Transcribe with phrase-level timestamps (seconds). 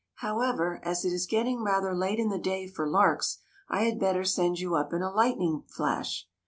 [0.15, 3.37] How ever, as it is getting rather late in the day for larks,
[3.69, 6.27] I had better send you up in a lightning flash.